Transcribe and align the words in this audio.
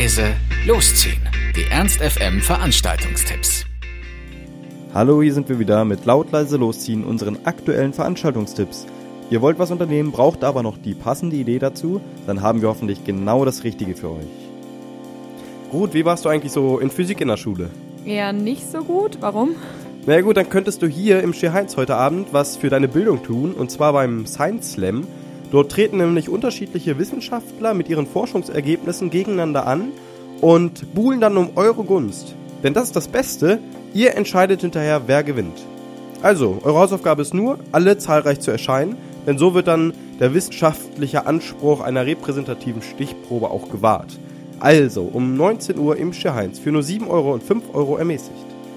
leise, 0.00 0.34
losziehen. 0.66 1.20
Die 1.54 1.70
Ernst 1.70 2.00
FM 2.00 2.40
Veranstaltungstipps. 2.40 3.66
Hallo, 4.94 5.20
hier 5.20 5.34
sind 5.34 5.50
wir 5.50 5.58
wieder 5.58 5.84
mit 5.84 6.06
laut 6.06 6.32
leise 6.32 6.56
losziehen 6.56 7.04
unseren 7.04 7.44
aktuellen 7.44 7.92
Veranstaltungstipps. 7.92 8.86
Ihr 9.28 9.42
wollt 9.42 9.58
was 9.58 9.70
unternehmen, 9.70 10.10
braucht 10.10 10.42
aber 10.42 10.62
noch 10.62 10.78
die 10.78 10.94
passende 10.94 11.36
Idee 11.36 11.58
dazu, 11.58 12.00
dann 12.26 12.40
haben 12.40 12.62
wir 12.62 12.70
hoffentlich 12.70 13.04
genau 13.04 13.44
das 13.44 13.62
Richtige 13.62 13.94
für 13.94 14.12
euch. 14.12 14.50
Gut, 15.70 15.92
wie 15.92 16.06
warst 16.06 16.24
du 16.24 16.30
eigentlich 16.30 16.52
so 16.52 16.78
in 16.78 16.90
Physik 16.90 17.20
in 17.20 17.28
der 17.28 17.36
Schule? 17.36 17.68
Eher 18.06 18.32
nicht 18.32 18.72
so 18.72 18.82
gut. 18.82 19.18
Warum? 19.20 19.50
Na 20.06 20.14
ja, 20.14 20.22
gut, 20.22 20.38
dann 20.38 20.48
könntest 20.48 20.80
du 20.80 20.86
hier 20.86 21.22
im 21.22 21.34
Heinz 21.34 21.76
heute 21.76 21.96
Abend 21.96 22.32
was 22.32 22.56
für 22.56 22.70
deine 22.70 22.88
Bildung 22.88 23.22
tun, 23.22 23.52
und 23.52 23.70
zwar 23.70 23.92
beim 23.92 24.24
Science 24.24 24.72
Slam. 24.72 25.06
Dort 25.50 25.72
treten 25.72 25.96
nämlich 25.96 26.28
unterschiedliche 26.28 26.98
Wissenschaftler 26.98 27.74
mit 27.74 27.88
ihren 27.88 28.06
Forschungsergebnissen 28.06 29.10
gegeneinander 29.10 29.66
an 29.66 29.92
und 30.40 30.94
buhlen 30.94 31.20
dann 31.20 31.36
um 31.36 31.50
eure 31.56 31.84
Gunst. 31.84 32.34
Denn 32.62 32.74
das 32.74 32.84
ist 32.84 32.96
das 32.96 33.08
Beste, 33.08 33.58
ihr 33.92 34.16
entscheidet 34.16 34.60
hinterher, 34.60 35.02
wer 35.06 35.24
gewinnt. 35.24 35.66
Also, 36.22 36.58
eure 36.62 36.78
Hausaufgabe 36.78 37.22
ist 37.22 37.34
nur, 37.34 37.58
alle 37.72 37.98
zahlreich 37.98 38.40
zu 38.40 38.50
erscheinen, 38.50 38.96
denn 39.26 39.38
so 39.38 39.54
wird 39.54 39.66
dann 39.66 39.92
der 40.18 40.34
wissenschaftliche 40.34 41.26
Anspruch 41.26 41.80
einer 41.80 42.06
repräsentativen 42.06 42.82
Stichprobe 42.82 43.50
auch 43.50 43.70
gewahrt. 43.70 44.18
Also, 44.60 45.02
um 45.02 45.36
19 45.36 45.78
Uhr 45.78 45.96
im 45.96 46.12
Heinz 46.12 46.58
für 46.58 46.70
nur 46.70 46.82
7 46.82 47.08
Euro 47.08 47.32
und 47.32 47.42
5 47.42 47.74
Euro 47.74 47.96
ermäßigt. 47.96 48.36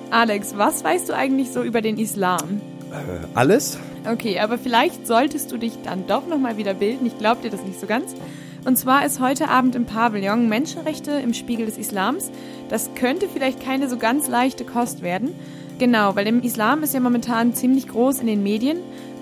Alex, 0.09 0.53
was 0.57 0.83
weißt 0.83 1.09
du 1.09 1.15
eigentlich 1.15 1.51
so 1.51 1.61
über 1.61 1.81
den 1.81 1.97
Islam? 1.97 2.61
Äh, 2.93 3.27
alles? 3.33 3.79
Okay, 4.09 4.39
aber 4.39 4.57
vielleicht 4.57 5.07
solltest 5.07 5.51
du 5.51 5.57
dich 5.57 5.73
dann 5.83 6.07
doch 6.07 6.27
nochmal 6.27 6.57
wieder 6.57 6.73
bilden. 6.73 7.05
Ich 7.05 7.17
glaube 7.17 7.41
dir 7.41 7.49
das 7.49 7.63
nicht 7.63 7.79
so 7.79 7.87
ganz. 7.87 8.13
Und 8.65 8.77
zwar 8.77 9.05
ist 9.05 9.19
heute 9.19 9.49
Abend 9.49 9.75
im 9.75 9.85
Pavillon 9.85 10.47
Menschenrechte 10.47 11.11
im 11.11 11.33
Spiegel 11.33 11.65
des 11.65 11.77
Islams. 11.77 12.31
Das 12.69 12.91
könnte 12.95 13.27
vielleicht 13.27 13.59
keine 13.59 13.89
so 13.89 13.97
ganz 13.97 14.27
leichte 14.27 14.63
Kost 14.63 15.01
werden. 15.01 15.35
Genau, 15.79 16.15
weil 16.15 16.23
der 16.23 16.43
Islam 16.43 16.83
ist 16.83 16.93
ja 16.93 16.99
momentan 16.99 17.53
ziemlich 17.55 17.87
groß 17.87 18.19
in 18.19 18.27
den 18.27 18.43
Medien. 18.43 18.77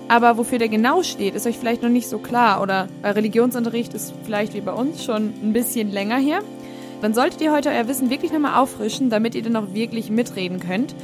Aber 0.08 0.36
wofür 0.36 0.58
der 0.58 0.68
genau 0.68 1.02
steht, 1.02 1.34
ist 1.34 1.46
euch 1.46 1.58
vielleicht 1.58 1.82
noch 1.82 1.88
nicht 1.88 2.08
so 2.08 2.18
klar. 2.18 2.60
Oder 2.60 2.88
Religionsunterricht 3.02 3.94
ist 3.94 4.12
vielleicht 4.24 4.54
wie 4.54 4.60
bei 4.60 4.72
uns 4.72 5.02
schon 5.02 5.32
ein 5.42 5.52
bisschen 5.52 5.90
länger 5.90 6.18
her. 6.18 6.40
Dann 7.00 7.14
solltet 7.14 7.40
ihr 7.40 7.50
heute 7.50 7.70
euer 7.70 7.88
Wissen 7.88 8.10
wirklich 8.10 8.32
nochmal 8.32 8.60
auffrischen, 8.60 9.10
damit 9.10 9.34
ihr 9.34 9.42
dann 9.42 9.56
auch 9.56 9.74
wirklich 9.74 10.10
mitreden 10.10 10.60
könnt. 10.60 10.94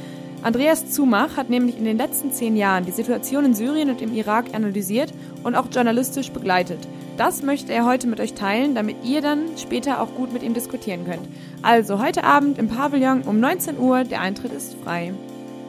Andreas 0.41 0.89
Zumach 0.89 1.35
hat 1.35 1.49
nämlich 1.49 1.77
in 1.77 1.83
den 1.83 1.97
letzten 1.97 2.31
zehn 2.31 2.55
Jahren 2.55 2.85
die 2.85 2.91
Situation 2.91 3.43
in 3.43 3.53
Syrien 3.53 3.89
und 3.89 4.01
im 4.01 4.13
Irak 4.13 4.45
analysiert 4.53 5.13
und 5.43 5.55
auch 5.55 5.65
journalistisch 5.69 6.31
begleitet. 6.31 6.79
Das 7.17 7.43
möchte 7.43 7.73
er 7.73 7.85
heute 7.85 8.07
mit 8.07 8.21
euch 8.21 8.35
teilen, 8.35 8.73
damit 8.73 9.03
ihr 9.03 9.21
dann 9.21 9.57
später 9.57 10.01
auch 10.01 10.15
gut 10.15 10.31
mit 10.31 10.41
ihm 10.41 10.53
diskutieren 10.53 11.03
könnt. 11.05 11.27
Also 11.61 12.01
heute 12.01 12.23
Abend 12.23 12.57
im 12.57 12.69
Pavillon 12.69 13.23
um 13.23 13.41
19 13.41 13.77
Uhr, 13.77 14.05
der 14.05 14.21
Eintritt 14.21 14.53
ist 14.53 14.77
frei. 14.81 15.13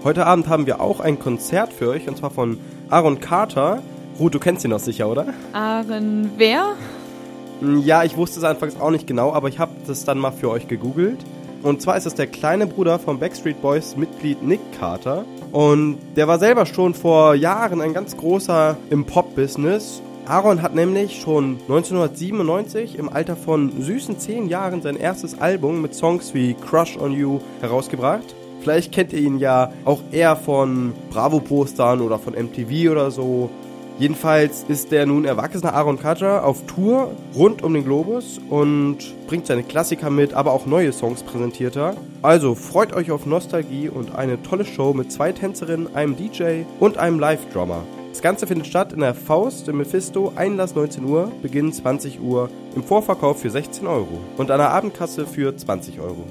Heute 0.05 0.25
Abend 0.25 0.47
haben 0.47 0.67
wir 0.67 0.81
auch 0.81 1.01
ein 1.01 1.19
Konzert 1.19 1.73
für 1.73 1.89
euch 1.89 2.07
und 2.07 2.17
zwar 2.17 2.31
von 2.31 2.61
Aaron 2.91 3.19
Carter. 3.19 3.83
Ruth, 4.21 4.35
du 4.35 4.39
kennst 4.39 4.65
ihn 4.65 4.71
doch 4.71 4.79
sicher, 4.79 5.11
oder? 5.11 5.35
Aaron 5.53 6.31
wer? 6.37 6.77
Ja, 7.85 8.05
ich 8.05 8.17
wusste 8.17 8.39
es 8.39 8.45
anfangs 8.45 8.81
auch 8.81 8.91
nicht 8.91 9.09
genau, 9.09 9.33
aber 9.33 9.49
ich 9.49 9.59
habe 9.59 9.73
das 9.87 10.05
dann 10.05 10.19
mal 10.19 10.31
für 10.31 10.49
euch 10.49 10.69
gegoogelt. 10.69 11.19
Und 11.63 11.83
zwar 11.83 11.97
ist 11.97 12.07
es 12.07 12.15
der 12.15 12.27
kleine 12.27 12.67
Bruder 12.67 12.99
von 12.99 13.19
Backstreet 13.19 13.61
Boys 13.61 13.97
Mitglied 13.97 14.43
Nick 14.43 14.61
Carter. 14.79 15.25
Und 15.53 15.99
der 16.17 16.27
war 16.27 16.39
selber 16.39 16.65
schon 16.65 16.95
vor 16.95 17.35
Jahren 17.35 17.81
ein 17.81 17.93
ganz 17.93 18.17
großer 18.17 18.77
im 18.89 19.05
Pop-Business. 19.05 20.01
Aaron 20.27 20.63
hat 20.63 20.75
nämlich 20.75 21.21
schon 21.21 21.59
1997 21.63 22.99
im 22.99 23.09
Alter 23.09 23.37
von 23.37 23.83
süßen 23.83 24.19
10 24.19 24.49
Jahren 24.49 24.81
sein 24.81 24.97
erstes 24.97 25.39
Album 25.41 25.83
mit 25.83 25.95
Songs 25.95 26.35
wie 26.35 26.55
Crush 26.55 26.97
on 26.97 27.13
You 27.13 27.41
herausgebracht. 27.61 28.35
Vielleicht 28.61 28.93
kennt 28.93 29.13
ihr 29.13 29.21
ihn 29.21 29.39
ja 29.39 29.73
auch 29.85 30.01
eher 30.13 30.37
von 30.37 30.93
Bravo-Postern 31.11 32.01
oder 32.01 32.19
von 32.19 32.35
MTV 32.35 32.91
oder 32.91 33.11
so. 33.11 33.51
Jedenfalls 34.01 34.65
ist 34.67 34.93
der 34.93 35.05
nun 35.05 35.27
erwachsene 35.27 35.75
Aaron 35.75 35.99
Carter 35.99 36.47
auf 36.47 36.65
Tour 36.65 37.13
rund 37.37 37.63
um 37.63 37.75
den 37.75 37.85
Globus 37.85 38.41
und 38.49 38.97
bringt 39.27 39.47
seine 39.47 39.63
Klassiker 39.63 40.09
mit, 40.09 40.33
aber 40.33 40.53
auch 40.53 40.65
neue 40.65 40.91
Songs 40.91 41.23
präsentiert 41.23 41.77
er. 41.77 41.99
Also 42.23 42.55
freut 42.55 42.95
euch 42.95 43.11
auf 43.11 43.27
Nostalgie 43.27 43.91
und 43.91 44.15
eine 44.15 44.43
tolle 44.43 44.65
Show 44.65 44.95
mit 44.95 45.13
zwei 45.13 45.33
Tänzerinnen, 45.33 45.95
einem 45.95 46.17
DJ 46.17 46.63
und 46.81 46.97
einem 46.97 47.19
Live-Drummer. 47.19 47.83
Das 48.09 48.23
Ganze 48.23 48.47
findet 48.47 48.69
statt 48.69 48.95
in 48.95 49.01
der 49.01 49.13
Faust 49.13 49.69
im 49.69 49.77
Mephisto, 49.77 50.33
Einlass 50.35 50.75
19 50.75 51.05
Uhr, 51.05 51.31
Beginn 51.43 51.71
20 51.71 52.23
Uhr, 52.23 52.49
im 52.75 52.83
Vorverkauf 52.83 53.43
für 53.43 53.51
16 53.51 53.87
Euro 53.87 54.19
und 54.39 54.51
an 54.51 54.61
der 54.61 54.71
Abendkasse 54.71 55.27
für 55.27 55.55
20 55.55 56.01
Euro. 56.01 56.25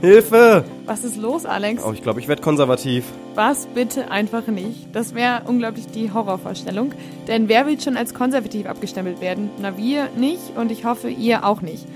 Hilfe! 0.00 0.64
Was 0.86 1.02
ist 1.02 1.16
los, 1.16 1.46
Alex? 1.46 1.82
Oh, 1.82 1.92
ich 1.92 2.02
glaube, 2.02 2.20
ich 2.20 2.28
werde 2.28 2.42
konservativ. 2.42 3.06
Was 3.34 3.66
bitte 3.66 4.10
einfach 4.10 4.46
nicht. 4.48 4.94
Das 4.94 5.14
wäre 5.14 5.42
unglaublich 5.46 5.86
die 5.86 6.12
Horrorvorstellung. 6.12 6.92
Denn 7.26 7.48
wer 7.48 7.66
will 7.66 7.80
schon 7.80 7.96
als 7.96 8.12
konservativ 8.12 8.66
abgestempelt 8.66 9.22
werden? 9.22 9.50
Na, 9.62 9.78
wir 9.78 10.10
nicht 10.16 10.56
und 10.56 10.70
ich 10.70 10.84
hoffe, 10.84 11.08
ihr 11.08 11.46
auch 11.46 11.62
nicht. 11.62 11.86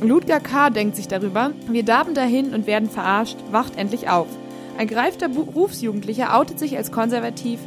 Ludger 0.00 0.38
K. 0.38 0.70
denkt 0.70 0.94
sich 0.94 1.08
darüber, 1.08 1.50
wir 1.68 1.82
darben 1.82 2.14
dahin 2.14 2.54
und 2.54 2.68
werden 2.68 2.88
verarscht, 2.88 3.36
wacht 3.50 3.76
endlich 3.76 4.08
auf. 4.08 4.28
Ein 4.78 4.86
gereifter 4.86 5.28
Berufsjugendlicher 5.28 6.38
outet 6.38 6.58
sich 6.58 6.76
als 6.76 6.92
konservativ 6.92 7.58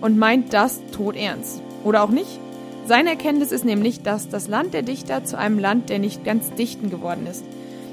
und 0.00 0.18
meint 0.18 0.52
das 0.52 0.80
todernst. 0.90 1.62
Oder 1.84 2.02
auch 2.02 2.10
nicht? 2.10 2.40
Seine 2.86 3.10
Erkenntnis 3.10 3.52
ist 3.52 3.64
nämlich, 3.64 4.02
dass 4.02 4.28
das 4.28 4.48
Land 4.48 4.74
der 4.74 4.82
Dichter 4.82 5.24
zu 5.24 5.38
einem 5.38 5.60
Land 5.60 5.88
der 5.88 6.00
nicht 6.00 6.24
ganz 6.24 6.52
Dichten 6.54 6.90
geworden 6.90 7.26
ist. 7.30 7.44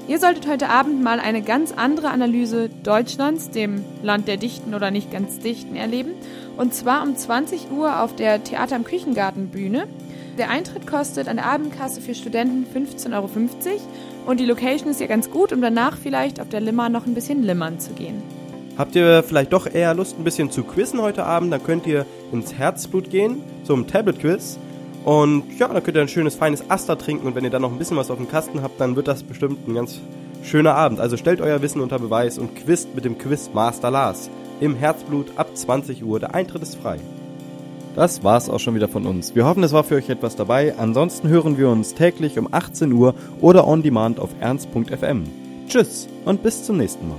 Ihr 0.08 0.18
solltet 0.18 0.48
heute 0.48 0.70
Abend 0.70 1.02
mal 1.02 1.20
eine 1.20 1.42
ganz 1.42 1.70
andere 1.70 2.08
Analyse 2.08 2.70
Deutschlands, 2.82 3.50
dem 3.50 3.84
Land 4.02 4.26
der 4.26 4.38
Dichten 4.38 4.74
oder 4.74 4.90
nicht 4.90 5.12
ganz 5.12 5.38
Dichten, 5.38 5.76
erleben. 5.76 6.12
Und 6.56 6.72
zwar 6.72 7.02
um 7.02 7.14
20 7.14 7.70
Uhr 7.70 8.02
auf 8.02 8.16
der 8.16 8.42
Theater 8.42 8.76
im 8.76 8.84
Küchengarten 8.84 9.48
Bühne. 9.48 9.86
Der 10.38 10.48
Eintritt 10.48 10.86
kostet 10.86 11.28
an 11.28 11.36
der 11.36 11.44
Abendkasse 11.44 12.00
für 12.00 12.14
Studenten 12.14 12.64
15,50 12.74 13.12
Euro 13.12 13.28
und 14.24 14.40
die 14.40 14.46
Location 14.46 14.88
ist 14.88 15.00
ja 15.00 15.06
ganz 15.06 15.30
gut, 15.30 15.52
um 15.52 15.60
danach 15.60 15.98
vielleicht 15.98 16.40
auf 16.40 16.48
der 16.48 16.62
Limmer 16.62 16.88
noch 16.88 17.04
ein 17.06 17.14
bisschen 17.14 17.42
limmern 17.42 17.78
zu 17.78 17.92
gehen. 17.92 18.22
Habt 18.78 18.96
ihr 18.96 19.22
vielleicht 19.22 19.52
doch 19.52 19.66
eher 19.66 19.92
Lust, 19.92 20.18
ein 20.18 20.24
bisschen 20.24 20.50
zu 20.50 20.62
quizzen 20.62 21.02
heute 21.02 21.24
Abend? 21.24 21.52
Dann 21.52 21.62
könnt 21.62 21.86
ihr 21.86 22.06
ins 22.32 22.54
Herzblut 22.54 23.10
gehen 23.10 23.42
zum 23.64 23.86
Tablet-Quiz. 23.86 24.58
Und 25.08 25.58
ja, 25.58 25.68
dann 25.68 25.82
könnt 25.82 25.96
ihr 25.96 26.02
ein 26.02 26.08
schönes, 26.08 26.34
feines 26.34 26.70
Aster 26.70 26.98
trinken 26.98 27.28
und 27.28 27.34
wenn 27.34 27.42
ihr 27.42 27.48
dann 27.48 27.62
noch 27.62 27.72
ein 27.72 27.78
bisschen 27.78 27.96
was 27.96 28.10
auf 28.10 28.18
dem 28.18 28.28
Kasten 28.28 28.60
habt, 28.60 28.78
dann 28.78 28.94
wird 28.94 29.08
das 29.08 29.22
bestimmt 29.22 29.66
ein 29.66 29.74
ganz 29.74 30.02
schöner 30.42 30.74
Abend. 30.74 31.00
Also 31.00 31.16
stellt 31.16 31.40
euer 31.40 31.62
Wissen 31.62 31.80
unter 31.80 31.98
Beweis 31.98 32.36
und 32.36 32.54
quizt 32.54 32.94
mit 32.94 33.06
dem 33.06 33.16
Quizmaster 33.16 33.90
Lars 33.90 34.28
im 34.60 34.74
Herzblut 34.74 35.32
ab 35.36 35.56
20 35.56 36.04
Uhr. 36.04 36.20
Der 36.20 36.34
Eintritt 36.34 36.60
ist 36.60 36.76
frei. 36.76 36.98
Das 37.96 38.22
war's 38.22 38.50
auch 38.50 38.60
schon 38.60 38.74
wieder 38.74 38.86
von 38.86 39.06
uns. 39.06 39.34
Wir 39.34 39.46
hoffen, 39.46 39.62
es 39.62 39.72
war 39.72 39.82
für 39.82 39.94
euch 39.94 40.10
etwas 40.10 40.36
dabei. 40.36 40.74
Ansonsten 40.76 41.28
hören 41.28 41.56
wir 41.56 41.70
uns 41.70 41.94
täglich 41.94 42.38
um 42.38 42.52
18 42.52 42.92
Uhr 42.92 43.14
oder 43.40 43.66
on 43.66 43.82
demand 43.82 44.20
auf 44.20 44.28
ernst.fm. 44.40 45.24
Tschüss 45.68 46.06
und 46.26 46.42
bis 46.42 46.64
zum 46.64 46.76
nächsten 46.76 47.08
Mal. 47.08 47.16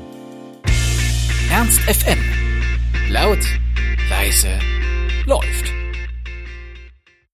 Ernst 1.51 1.79
FM. 1.79 2.19
Laut, 3.09 3.39
leise, 4.11 4.59
läuft. 5.25 5.78